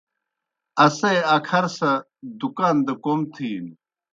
اسے 0.85 1.13
اکھر 1.35 1.65
سہ 1.77 1.91
دُکان 2.39 2.75
دہ 2.85 2.93
کوْم 3.03 3.19
تِھینوْ۔ 3.33 3.73